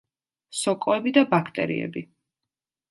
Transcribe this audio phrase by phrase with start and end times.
[0.61, 2.07] სოკოები და ბაქტერიები.